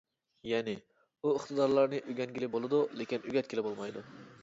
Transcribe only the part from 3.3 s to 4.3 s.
ئۆگەتكىلى بولمايدۇ.